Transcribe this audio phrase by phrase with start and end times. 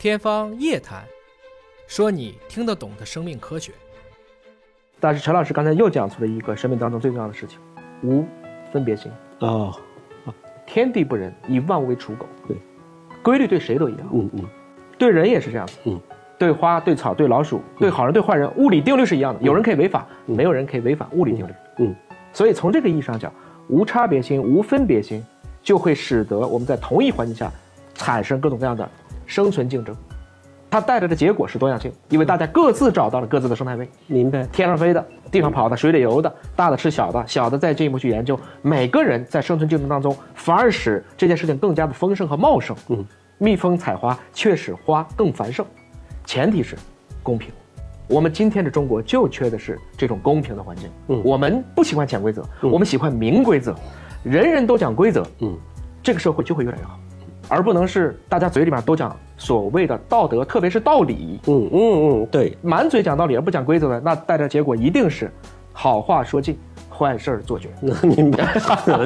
[0.00, 1.02] 天方夜谭，
[1.86, 3.70] 说你听得懂的生命科学。
[4.98, 7.58] 但是陈老师刚才又讲出了一个生命当中最重要的事情：
[8.02, 8.24] 无
[8.72, 9.12] 分别心。
[9.40, 9.78] 哦，
[10.66, 12.24] 天地不仁，以万物为刍狗。
[12.48, 12.56] 对，
[13.22, 14.44] 规律对谁都一样，嗯嗯
[14.96, 15.76] 对人也是这样子。
[15.84, 16.00] 嗯，
[16.38, 19.42] 对花、对草、对老鼠、对好人、对坏人，物理定律是一样的。
[19.42, 21.52] 有人可以违法，没有人可以违反物理定律。
[21.80, 21.94] 嗯，
[22.32, 23.30] 所以从这个意义上讲，
[23.68, 25.22] 无差别心、无分别心，
[25.62, 27.52] 就会使得我们在同一环境下
[27.92, 28.90] 产生各种各样的
[29.30, 29.94] 生存竞争。
[30.68, 33.88] 它带来的结果是多样性，因为大家各自找到了各自的生态位。
[34.08, 34.44] 明白。
[34.52, 38.38] 天上飞的，地上跑的，水里游的，大的吃小的，小的再进一步去研究。
[38.60, 42.76] 每个人在生存竞争当中，反而使这件事情更加的丰盛和茂盛。
[42.88, 43.04] 嗯，
[43.38, 45.64] 蜜蜂采花却使花更繁盛，
[46.24, 46.76] 前提是
[47.22, 47.52] 公平。
[48.08, 50.90] 我们今天的中国就缺的是这种公平的环境。
[51.08, 53.74] 嗯我们不喜欢潜规则，我们喜欢明规则，
[54.24, 55.56] 人人都讲规则，嗯，
[56.02, 56.98] 这个社会就会越来越好，
[57.50, 61.40] 而不能是大家嘴里面都讲所谓的道德，特别是道理。
[61.48, 61.80] 嗯嗯
[62.22, 65.30] 嗯，对，满嘴讲道理而不讲规则的，那带来的结果一定是
[65.72, 66.56] 好话说尽，
[66.88, 67.68] 坏事儿做绝。
[68.02, 68.54] 明白，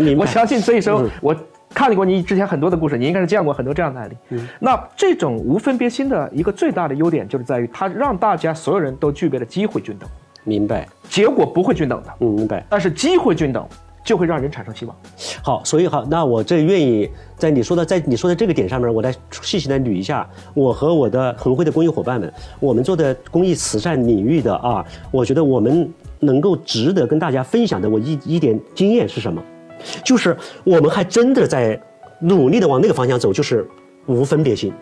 [0.01, 0.23] 明白。
[0.23, 1.34] 我相信这一生嗯，我
[1.70, 4.14] 看过你之前很多的故事，你应该是见过很多这样的案例。
[4.31, 10.08] 嗯那这种无分别心的一个最大的优点，就是在于它让大家所有人都具备了机会均等，
[10.45, 12.64] 明白，结果不会均等的，嗯，明白。
[12.69, 13.67] 但是机会均等
[14.05, 14.95] 就会让人产生希望。
[15.43, 29.43] 好，所以好，那我这愿意在你说的在你说的这个点上面，我来细细的捋一下，我和我的恒辉的公益伙伴们，我们做的公益慈善领域的啊，我觉得我们能够值得跟大家分享的，我一一点经验是什么？
[30.05, 31.81] 就是我们还真的在
[32.21, 33.67] 努力的往那个方向走，就是
[34.07, 34.73] 无分别心。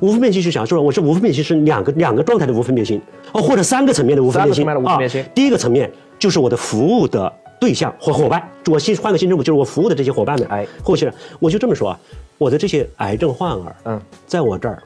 [0.00, 3.00] 无分别心是想说，我是无分别心是两个两个状态的无分别心，
[3.32, 4.64] 哦，或者三个层面的无分别心。
[4.64, 12.00] 三个层面的无分别心啊第一个层面就是我的服务的对象或伙伴，我新换个新政府，就是我服务的这些伙伴们，哎或者我就这么说啊，
[12.38, 14.82] 我的这些癌症患儿，嗯，在我这儿，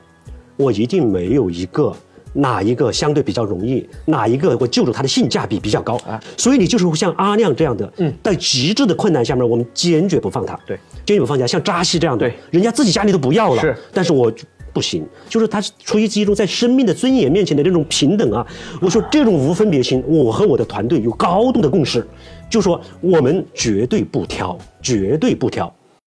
[0.56, 1.94] 我一定没有一个
[2.32, 11.46] 哪一个相对比较容易，哪一个我救助他的性价比比较高啊所以你就是像阿亮这样的，嗯在极致的困难下面，我们坚决不放他，对，坚决不放下。
[11.46, 14.32] 像扎西这样的，对人家自己家里都不要了，是，但是我
[14.74, 18.46] 不行，就是他出于一种在生命的尊严面前的这种平等啊。
[18.82, 22.06] 我说这种无分别心，我和我的团队有高度的共识，
[22.50, 25.72] 就说我们绝对不挑，绝对不挑。